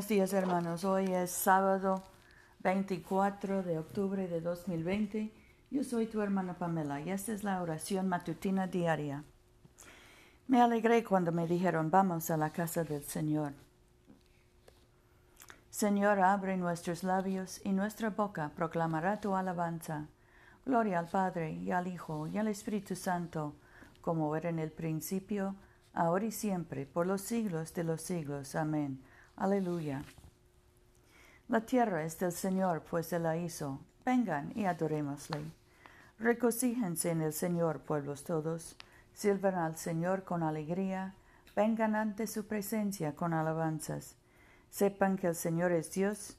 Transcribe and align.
Buenos 0.00 0.08
días 0.08 0.32
hermanos, 0.32 0.84
hoy 0.84 1.12
es 1.12 1.30
sábado 1.30 2.02
24 2.60 3.62
de 3.62 3.78
octubre 3.78 4.28
de 4.28 4.40
2020. 4.40 5.30
Yo 5.70 5.84
soy 5.84 6.06
tu 6.06 6.22
hermana 6.22 6.54
Pamela 6.54 7.02
y 7.02 7.10
esta 7.10 7.32
es 7.32 7.44
la 7.44 7.60
oración 7.60 8.08
matutina 8.08 8.66
diaria. 8.66 9.24
Me 10.48 10.62
alegré 10.62 11.04
cuando 11.04 11.32
me 11.32 11.46
dijeron 11.46 11.90
vamos 11.90 12.30
a 12.30 12.38
la 12.38 12.48
casa 12.48 12.82
del 12.82 13.04
Señor. 13.04 13.52
Señor, 15.68 16.18
abre 16.20 16.56
nuestros 16.56 17.04
labios 17.04 17.60
y 17.62 17.72
nuestra 17.72 18.08
boca 18.08 18.52
proclamará 18.56 19.20
tu 19.20 19.36
alabanza. 19.36 20.06
Gloria 20.64 20.98
al 20.98 21.08
Padre 21.08 21.52
y 21.52 21.72
al 21.72 21.88
Hijo 21.88 22.26
y 22.26 22.38
al 22.38 22.48
Espíritu 22.48 22.96
Santo, 22.96 23.54
como 24.00 24.34
era 24.34 24.48
en 24.48 24.60
el 24.60 24.72
principio, 24.72 25.56
ahora 25.92 26.24
y 26.24 26.32
siempre, 26.32 26.86
por 26.86 27.06
los 27.06 27.20
siglos 27.20 27.74
de 27.74 27.84
los 27.84 28.00
siglos. 28.00 28.54
Amén. 28.54 29.02
Aleluya. 29.40 30.04
La 31.48 31.62
tierra 31.62 32.04
es 32.04 32.18
del 32.18 32.30
Señor, 32.30 32.82
pues 32.82 33.10
Él 33.14 33.22
la 33.22 33.38
hizo. 33.38 33.80
Vengan 34.04 34.52
y 34.54 34.66
adorémosle. 34.66 35.40
Recocíjense 36.18 37.08
en 37.08 37.22
el 37.22 37.32
Señor, 37.32 37.80
pueblos 37.80 38.24
todos. 38.24 38.76
Sirvan 39.14 39.54
al 39.54 39.76
Señor 39.78 40.24
con 40.24 40.42
alegría. 40.42 41.14
Vengan 41.56 41.96
ante 41.96 42.26
su 42.26 42.46
presencia 42.46 43.16
con 43.16 43.32
alabanzas. 43.32 44.14
Sepan 44.68 45.16
que 45.16 45.28
el 45.28 45.34
Señor 45.34 45.72
es 45.72 45.90
Dios. 45.90 46.36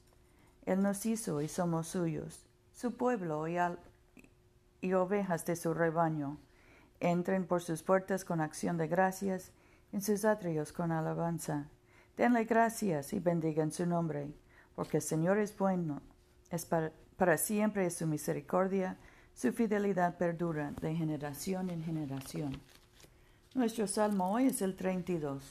Él 0.64 0.80
nos 0.80 1.04
hizo 1.04 1.42
y 1.42 1.48
somos 1.48 1.88
suyos, 1.88 2.46
su 2.72 2.96
pueblo 2.96 3.48
y, 3.48 3.56
y 4.80 4.92
ovejas 4.92 5.44
de 5.44 5.56
su 5.56 5.74
rebaño. 5.74 6.38
Entren 7.00 7.48
por 7.48 7.62
sus 7.62 7.82
puertas 7.82 8.24
con 8.24 8.40
acción 8.40 8.76
de 8.76 8.86
gracias, 8.86 9.50
en 9.90 10.02
sus 10.02 10.24
atrios 10.24 10.72
con 10.72 10.92
alabanza. 10.92 11.66
Denle 12.16 12.44
gracias 12.44 13.12
y 13.12 13.20
bendigan 13.20 13.72
su 13.72 13.86
nombre, 13.86 14.28
porque 14.74 14.98
el 14.98 15.02
Señor 15.02 15.38
es 15.38 15.56
bueno, 15.56 16.02
es 16.50 16.66
para, 16.66 16.92
para 17.16 17.38
siempre 17.38 17.86
es 17.86 17.94
su 17.94 18.06
misericordia, 18.06 18.96
su 19.34 19.52
fidelidad 19.52 20.18
perdura 20.18 20.72
de 20.80 20.94
generación 20.94 21.70
en 21.70 21.82
generación. 21.82 22.60
Nuestro 23.54 23.86
salmo 23.86 24.32
hoy 24.32 24.46
es 24.46 24.60
el 24.62 24.76
32. 24.76 25.42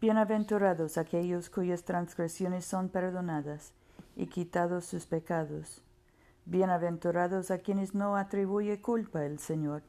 Bienaventurados 0.00 0.98
aquellos 0.98 1.48
cuyas 1.48 1.84
transgresiones 1.84 2.64
son 2.64 2.88
perdonadas 2.88 3.72
y 4.16 4.26
quitados 4.26 4.84
sus 4.84 5.06
pecados. 5.06 5.82
Bienaventurados 6.46 7.50
a 7.50 7.58
quienes 7.58 7.94
no 7.94 8.16
atribuye 8.16 8.82
culpa 8.82 9.24
el 9.24 9.38
Señor, 9.38 9.82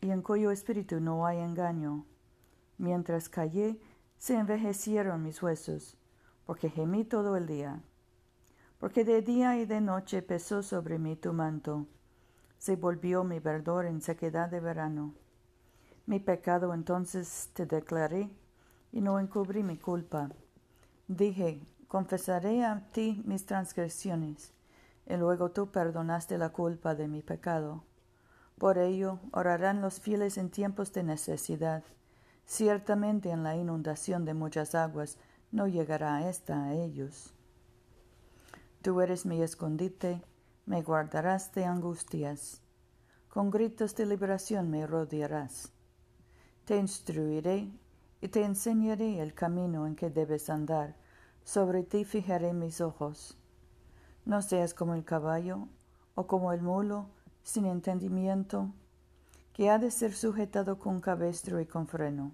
y 0.00 0.10
en 0.10 0.22
cuyo 0.22 0.50
espíritu 0.50 1.00
no 1.00 1.24
hay 1.24 1.38
engaño. 1.38 2.04
Mientras 2.78 3.28
callé, 3.28 3.80
se 4.18 4.36
envejecieron 4.36 5.22
mis 5.22 5.42
huesos, 5.42 5.96
porque 6.44 6.70
gemí 6.70 7.04
todo 7.04 7.36
el 7.36 7.46
día. 7.46 7.82
Porque 8.78 9.04
de 9.04 9.22
día 9.22 9.56
y 9.58 9.66
de 9.66 9.80
noche 9.80 10.22
pesó 10.22 10.62
sobre 10.62 10.98
mí 10.98 11.16
tu 11.16 11.32
manto, 11.32 11.86
se 12.58 12.76
volvió 12.76 13.24
mi 13.24 13.38
verdor 13.38 13.86
en 13.86 14.00
sequedad 14.00 14.48
de 14.48 14.60
verano. 14.60 15.14
Mi 16.06 16.20
pecado 16.20 16.72
entonces 16.74 17.50
te 17.52 17.66
declaré, 17.66 18.30
y 18.92 19.00
no 19.00 19.18
encubrí 19.20 19.62
mi 19.62 19.76
culpa. 19.76 20.30
Dije, 21.08 21.60
confesaré 21.88 22.64
a 22.64 22.88
ti 22.92 23.22
mis 23.26 23.44
transgresiones 23.44 24.52
y 25.06 25.16
luego 25.16 25.50
tú 25.50 25.70
perdonaste 25.70 26.38
la 26.38 26.50
culpa 26.50 26.94
de 26.94 27.08
mi 27.08 27.22
pecado. 27.22 27.84
Por 28.58 28.78
ello 28.78 29.20
orarán 29.32 29.80
los 29.80 30.00
fieles 30.00 30.38
en 30.38 30.50
tiempos 30.50 30.92
de 30.92 31.02
necesidad. 31.02 31.84
Ciertamente 32.46 33.30
en 33.30 33.42
la 33.42 33.56
inundación 33.56 34.24
de 34.24 34.32
muchas 34.32 34.76
aguas 34.76 35.18
no 35.50 35.66
llegará 35.66 36.28
esta 36.28 36.64
a 36.64 36.74
ellos. 36.74 37.34
Tú 38.82 39.00
eres 39.00 39.26
mi 39.26 39.42
escondite, 39.42 40.22
me 40.64 40.82
guardarás 40.82 41.52
de 41.52 41.64
angustias. 41.64 42.62
Con 43.28 43.50
gritos 43.50 43.96
de 43.96 44.06
liberación 44.06 44.70
me 44.70 44.86
rodearás. 44.86 45.72
Te 46.64 46.76
instruiré 46.76 47.68
y 48.20 48.28
te 48.28 48.44
enseñaré 48.44 49.20
el 49.20 49.34
camino 49.34 49.86
en 49.86 49.96
que 49.96 50.08
debes 50.08 50.48
andar. 50.48 50.96
Sobre 51.44 51.82
ti 51.82 52.04
fijaré 52.04 52.52
mis 52.52 52.80
ojos. 52.80 53.36
No 54.24 54.40
seas 54.40 54.72
como 54.72 54.94
el 54.94 55.04
caballo 55.04 55.68
o 56.14 56.26
como 56.26 56.52
el 56.52 56.62
mulo, 56.62 57.08
sin 57.42 57.66
entendimiento, 57.66 58.72
que 59.56 59.70
ha 59.70 59.78
de 59.78 59.90
ser 59.90 60.12
sujetado 60.12 60.78
con 60.78 61.00
cabestro 61.00 61.62
y 61.62 61.64
con 61.64 61.88
freno, 61.88 62.32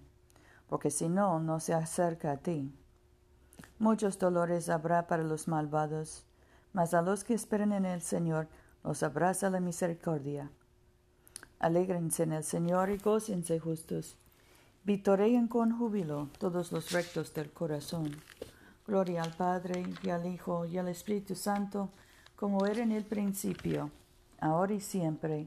porque 0.67 0.91
si 0.91 1.09
no, 1.09 1.39
no 1.39 1.61
se 1.61 1.73
acerca 1.73 2.33
a 2.33 2.37
ti. 2.39 2.75
Muchos 3.79 4.19
dolores 4.19 4.69
habrá 4.69 5.07
para 5.07 5.23
los 5.23 5.47
malvados, 5.47 6.25
mas 6.73 6.95
a 6.95 7.01
los 7.01 7.23
que 7.23 7.35
esperen 7.35 7.71
en 7.71 7.85
el 7.85 8.03
Señor 8.03 8.49
los 8.83 9.05
abraza 9.05 9.51
la 9.51 9.61
misericordia. 9.61 10.51
Alégrense 11.61 12.25
en 12.25 12.33
el 12.33 12.43
Señor 12.43 12.91
y 12.91 12.99
gócense 12.99 13.61
justos. 13.61 14.17
Vitoreen 14.83 15.47
con 15.47 15.79
júbilo 15.79 16.29
todos 16.41 16.73
los 16.73 16.91
rectos 16.91 17.33
del 17.35 17.53
corazón. 17.53 18.17
Gloria 18.85 19.23
al 19.23 19.33
Padre 19.37 19.85
y 20.03 20.11
al 20.11 20.27
Hijo 20.27 20.67
y 20.67 20.77
al 20.77 20.89
Espíritu 20.89 21.37
Santo, 21.37 21.89
como 22.35 22.67
era 22.67 22.83
en 22.83 22.91
el 22.91 23.05
principio, 23.05 23.93
ahora 24.41 24.75
y 24.75 24.81
siempre, 24.81 25.47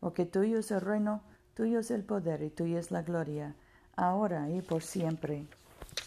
porque 0.00 0.26
tuyo 0.26 0.58
es 0.58 0.70
el 0.70 0.80
reino, 0.80 1.22
tuyo 1.54 1.80
es 1.80 1.90
el 1.90 2.04
poder 2.04 2.42
y 2.42 2.50
tuya 2.50 2.78
es 2.78 2.90
la 2.90 3.02
gloria, 3.02 3.54
ahora 3.96 4.50
y 4.50 4.62
por 4.62 4.82
siempre. 4.82 5.46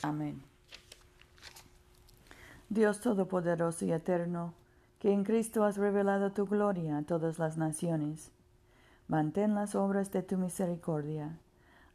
Amén. 0.01 0.41
Dios 2.69 3.01
Todopoderoso 3.01 3.85
y 3.85 3.91
Eterno, 3.91 4.53
que 4.99 5.11
en 5.11 5.23
Cristo 5.23 5.63
has 5.63 5.77
revelado 5.77 6.31
tu 6.31 6.45
gloria 6.45 6.97
a 6.97 7.03
todas 7.03 7.39
las 7.39 7.57
naciones, 7.57 8.31
mantén 9.07 9.55
las 9.55 9.73
obras 9.73 10.11
de 10.11 10.21
tu 10.21 10.37
misericordia, 10.37 11.39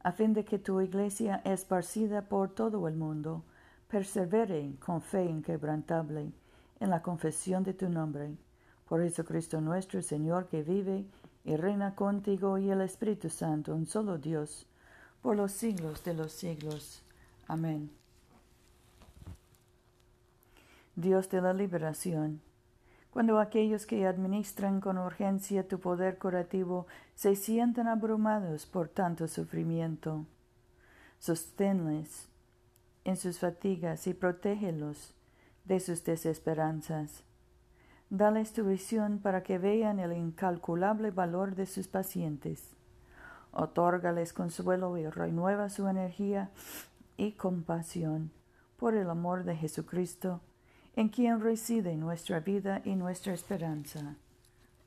a 0.02 0.10
fin 0.10 0.32
de 0.32 0.44
que 0.44 0.58
tu 0.58 0.80
iglesia 0.80 1.40
esparcida 1.44 2.22
por 2.22 2.50
todo 2.50 2.88
el 2.88 2.96
mundo, 2.96 3.44
persevere 3.88 4.74
con 4.80 5.00
fe 5.00 5.26
inquebrantable 5.26 6.32
en 6.80 6.90
la 6.90 7.02
confesión 7.02 7.62
de 7.62 7.74
tu 7.74 7.88
nombre. 7.88 8.36
Por 8.88 9.00
Jesucristo 9.00 9.60
nuestro 9.60 10.02
Señor, 10.02 10.48
que 10.48 10.62
vive 10.62 11.06
y 11.44 11.56
reina 11.56 11.94
contigo 11.94 12.58
y 12.58 12.70
el 12.70 12.80
Espíritu 12.80 13.28
Santo, 13.28 13.74
un 13.74 13.86
solo 13.86 14.18
Dios, 14.18 14.66
por 15.22 15.36
los 15.36 15.52
siglos 15.52 16.02
de 16.04 16.14
los 16.14 16.32
siglos. 16.32 17.02
Amén. 17.46 17.90
Dios 20.96 21.28
de 21.28 21.42
la 21.42 21.52
liberación, 21.52 22.40
cuando 23.10 23.38
aquellos 23.38 23.84
que 23.84 24.06
administran 24.06 24.80
con 24.80 24.96
urgencia 24.98 25.66
tu 25.66 25.80
poder 25.80 26.18
curativo 26.18 26.86
se 27.14 27.36
sientan 27.36 27.88
abrumados 27.88 28.66
por 28.66 28.88
tanto 28.88 29.28
sufrimiento, 29.28 30.24
sosténles 31.18 32.28
en 33.04 33.16
sus 33.16 33.38
fatigas 33.38 34.06
y 34.06 34.14
protégelos 34.14 35.14
de 35.64 35.80
sus 35.80 36.04
desesperanzas. 36.04 37.24
Dales 38.16 38.52
tu 38.52 38.62
visión 38.62 39.18
para 39.18 39.42
que 39.42 39.58
vean 39.58 39.98
el 39.98 40.12
incalculable 40.12 41.10
valor 41.10 41.56
de 41.56 41.66
sus 41.66 41.88
pacientes. 41.88 42.76
Otórgales 43.50 44.32
consuelo 44.32 44.96
y 44.96 45.08
renueva 45.08 45.68
su 45.68 45.88
energía 45.88 46.52
y 47.16 47.32
compasión 47.32 48.30
por 48.76 48.94
el 48.94 49.10
amor 49.10 49.42
de 49.42 49.56
Jesucristo, 49.56 50.40
en 50.94 51.08
quien 51.08 51.40
reside 51.40 51.96
nuestra 51.96 52.38
vida 52.38 52.82
y 52.84 52.94
nuestra 52.94 53.34
esperanza. 53.34 54.14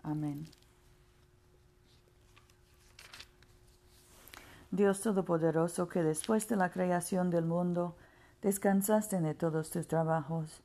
Amén. 0.03 0.47
Dios 4.71 5.01
Todopoderoso, 5.01 5.89
que 5.89 6.01
después 6.01 6.47
de 6.47 6.56
la 6.56 6.69
creación 6.69 7.30
del 7.30 7.44
mundo 7.44 7.97
descansaste 8.41 9.19
de 9.19 9.33
todos 9.33 9.69
tus 9.69 9.85
trabajos 9.85 10.63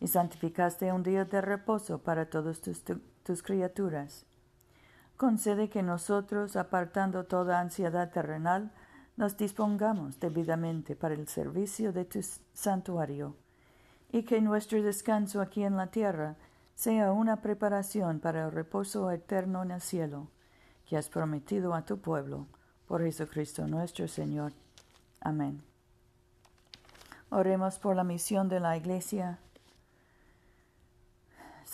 y 0.00 0.08
santificaste 0.08 0.92
un 0.92 1.02
día 1.02 1.24
de 1.24 1.40
reposo 1.40 1.98
para 1.98 2.28
todas 2.28 2.60
tus, 2.60 2.82
tus 3.22 3.42
criaturas. 3.42 4.26
Concede 5.16 5.70
que 5.70 5.82
nosotros, 5.82 6.56
apartando 6.56 7.24
toda 7.24 7.60
ansiedad 7.60 8.10
terrenal, 8.10 8.72
nos 9.16 9.36
dispongamos 9.36 10.20
debidamente 10.20 10.94
para 10.94 11.14
el 11.14 11.26
servicio 11.26 11.92
de 11.92 12.04
tu 12.04 12.20
santuario, 12.52 13.34
y 14.12 14.24
que 14.24 14.40
nuestro 14.40 14.82
descanso 14.82 15.40
aquí 15.40 15.64
en 15.64 15.76
la 15.76 15.86
tierra 15.88 16.36
sea 16.74 17.12
una 17.12 17.40
preparación 17.40 18.20
para 18.20 18.44
el 18.44 18.52
reposo 18.52 19.10
eterno 19.10 19.62
en 19.62 19.70
el 19.70 19.80
cielo, 19.80 20.28
que 20.84 20.98
has 20.98 21.08
prometido 21.08 21.74
a 21.74 21.84
tu 21.84 21.98
pueblo, 21.98 22.46
por 22.86 23.02
Jesucristo 23.02 23.66
nuestro 23.66 24.06
Señor. 24.06 24.52
Amén. 25.20 25.62
Oremos 27.30 27.78
por 27.78 27.96
la 27.96 28.04
misión 28.04 28.48
de 28.48 28.60
la 28.60 28.76
Iglesia. 28.76 29.40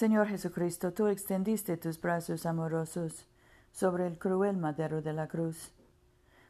Señor 0.02 0.26
Jesucristo, 0.26 0.92
tú 0.92 1.06
extendiste 1.06 1.76
tus 1.76 2.00
brazos 2.00 2.44
amorosos 2.44 3.24
sobre 3.70 4.08
el 4.08 4.18
cruel 4.18 4.56
madero 4.56 5.00
de 5.00 5.12
la 5.12 5.28
cruz, 5.28 5.70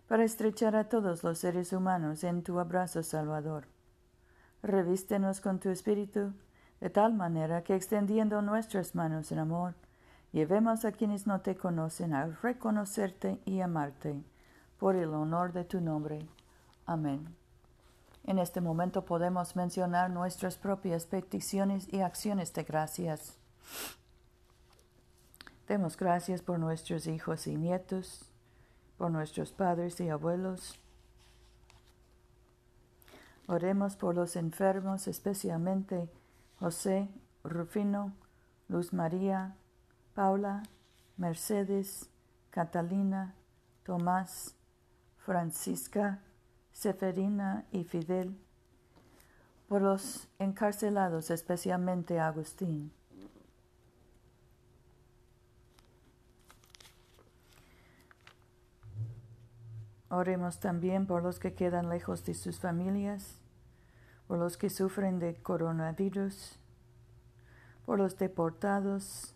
para 0.08 0.24
estrechar 0.24 0.74
a 0.74 0.88
todos 0.88 1.22
los 1.22 1.36
seres 1.36 1.74
humanos 1.74 2.24
en 2.24 2.42
tu 2.42 2.58
abrazo 2.58 3.02
salvador. 3.02 3.66
Revístenos 4.62 5.42
con 5.42 5.58
tu 5.58 5.68
espíritu, 5.68 6.32
de 6.80 6.88
tal 6.88 7.12
manera 7.12 7.62
que 7.62 7.74
extendiendo 7.74 8.40
nuestras 8.40 8.94
manos 8.94 9.30
en 9.32 9.40
amor, 9.40 9.74
llevemos 10.32 10.86
a 10.86 10.92
quienes 10.92 11.26
no 11.26 11.42
te 11.42 11.54
conocen 11.54 12.14
a 12.14 12.28
reconocerte 12.28 13.38
y 13.44 13.60
amarte, 13.60 14.24
por 14.78 14.96
el 14.96 15.12
honor 15.12 15.52
de 15.52 15.64
tu 15.64 15.82
nombre. 15.82 16.26
Amén. 16.86 17.36
En 18.24 18.38
este 18.38 18.62
momento 18.62 19.04
podemos 19.04 19.56
mencionar 19.56 20.08
nuestras 20.08 20.56
propias 20.56 21.04
peticiones 21.04 21.86
y 21.92 22.00
acciones 22.00 22.54
de 22.54 22.62
gracias. 22.62 23.41
Demos 25.68 25.96
gracias 25.96 26.42
por 26.42 26.58
nuestros 26.58 27.06
hijos 27.06 27.46
y 27.46 27.56
nietos, 27.56 28.30
por 28.98 29.10
nuestros 29.10 29.52
padres 29.52 29.98
y 30.00 30.10
abuelos. 30.10 30.78
Oremos 33.46 33.96
por 33.96 34.14
los 34.14 34.36
enfermos, 34.36 35.08
especialmente 35.08 36.10
José, 36.58 37.08
Rufino, 37.42 38.12
Luz 38.68 38.92
María, 38.92 39.56
Paula, 40.14 40.62
Mercedes, 41.16 42.10
Catalina, 42.50 43.34
Tomás, 43.82 44.54
Francisca, 45.24 46.20
Seferina 46.72 47.64
y 47.72 47.84
Fidel, 47.84 48.38
por 49.68 49.80
los 49.80 50.28
encarcelados, 50.38 51.30
especialmente 51.30 52.20
Agustín 52.20 52.92
Oremos 60.14 60.60
también 60.60 61.06
por 61.06 61.22
los 61.22 61.38
que 61.38 61.54
quedan 61.54 61.88
lejos 61.88 62.22
de 62.26 62.34
sus 62.34 62.60
familias, 62.60 63.40
por 64.26 64.36
los 64.36 64.58
que 64.58 64.68
sufren 64.68 65.18
de 65.18 65.36
coronavirus, 65.36 66.58
por 67.86 67.96
los 67.96 68.18
deportados 68.18 69.34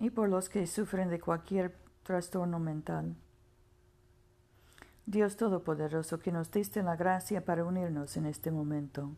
y 0.00 0.10
por 0.10 0.28
los 0.28 0.48
que 0.48 0.66
sufren 0.66 1.10
de 1.10 1.20
cualquier 1.20 1.76
trastorno 2.02 2.58
mental. 2.58 3.14
Dios 5.06 5.36
Todopoderoso, 5.36 6.18
que 6.18 6.32
nos 6.32 6.50
diste 6.50 6.82
la 6.82 6.96
gracia 6.96 7.44
para 7.44 7.64
unirnos 7.64 8.16
en 8.16 8.26
este 8.26 8.50
momento, 8.50 9.14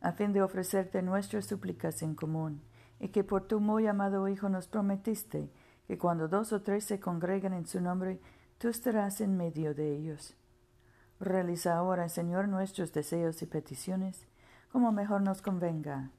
a 0.00 0.12
fin 0.12 0.32
de 0.32 0.42
ofrecerte 0.42 1.02
nuestras 1.02 1.46
súplicas 1.46 2.02
en 2.02 2.14
común, 2.14 2.62
y 3.00 3.08
que 3.08 3.24
por 3.24 3.48
tu 3.48 3.58
muy 3.58 3.88
amado 3.88 4.28
Hijo 4.28 4.48
nos 4.48 4.68
prometiste 4.68 5.50
que 5.90 5.98
cuando 5.98 6.28
dos 6.28 6.52
o 6.52 6.62
tres 6.62 6.84
se 6.84 7.00
congregan 7.00 7.52
en 7.52 7.66
su 7.66 7.80
nombre, 7.80 8.20
tú 8.58 8.68
estarás 8.68 9.20
en 9.20 9.36
medio 9.36 9.74
de 9.74 9.92
ellos. 9.96 10.36
Realiza 11.18 11.74
ahora, 11.74 12.08
Señor, 12.08 12.46
nuestros 12.46 12.92
deseos 12.92 13.42
y 13.42 13.46
peticiones, 13.46 14.28
como 14.70 14.92
mejor 14.92 15.20
nos 15.20 15.42
convenga, 15.42 16.12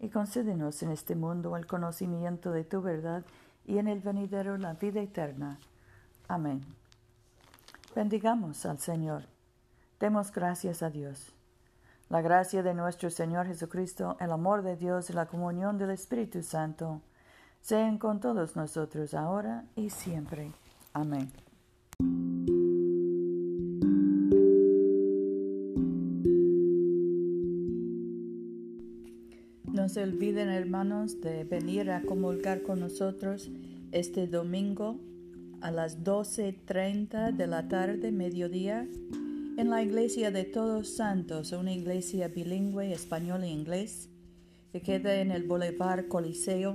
y 0.00 0.08
concédenos 0.08 0.82
en 0.82 0.90
este 0.90 1.14
mundo 1.14 1.56
el 1.56 1.64
conocimiento 1.64 2.50
de 2.50 2.64
tu 2.64 2.82
verdad 2.82 3.24
y 3.64 3.78
en 3.78 3.86
el 3.86 4.00
venidero 4.00 4.58
la 4.58 4.74
vida 4.74 5.00
eterna. 5.00 5.60
Amén. 6.26 6.62
Bendigamos 7.94 8.66
al 8.66 8.80
Señor. 8.80 9.26
Demos 10.00 10.32
gracias 10.32 10.82
a 10.82 10.90
Dios. 10.90 11.32
La 12.08 12.20
gracia 12.20 12.64
de 12.64 12.74
nuestro 12.74 13.10
Señor 13.10 13.46
Jesucristo, 13.46 14.16
el 14.18 14.32
amor 14.32 14.62
de 14.62 14.74
Dios 14.74 15.08
y 15.08 15.12
la 15.12 15.26
comunión 15.26 15.78
del 15.78 15.90
Espíritu 15.90 16.42
Santo 16.42 17.00
sean 17.64 17.96
con 17.96 18.20
todos 18.20 18.56
nosotros 18.56 19.14
ahora 19.14 19.64
y 19.74 19.88
siempre. 19.88 20.52
Amén. 20.92 21.30
No 29.72 29.88
se 29.88 30.02
olviden, 30.02 30.50
hermanos, 30.50 31.22
de 31.22 31.44
venir 31.44 31.90
a 31.90 32.02
comulgar 32.02 32.62
con 32.62 32.80
nosotros 32.80 33.50
este 33.92 34.26
domingo 34.26 35.00
a 35.62 35.70
las 35.70 36.04
12.30 36.04 37.34
de 37.34 37.46
la 37.46 37.68
tarde, 37.68 38.12
mediodía, 38.12 38.86
en 39.56 39.70
la 39.70 39.82
iglesia 39.82 40.30
de 40.30 40.44
Todos 40.44 40.94
Santos, 40.96 41.52
una 41.52 41.72
iglesia 41.72 42.28
bilingüe 42.28 42.92
español 42.92 43.42
e 43.42 43.48
inglés, 43.48 44.10
que 44.70 44.82
queda 44.82 45.14
en 45.22 45.30
el 45.30 45.44
Boulevard 45.44 46.08
Coliseo 46.08 46.74